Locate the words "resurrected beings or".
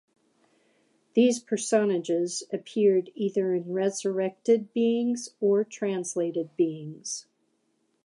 3.67-5.59